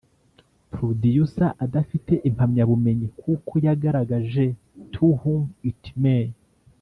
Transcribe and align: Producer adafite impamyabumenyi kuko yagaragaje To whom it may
Producer 0.73 1.49
adafite 1.65 2.13
impamyabumenyi 2.29 3.07
kuko 3.21 3.51
yagaragaje 3.65 4.45
To 4.93 5.05
whom 5.19 5.43
it 5.69 5.81
may 6.01 6.25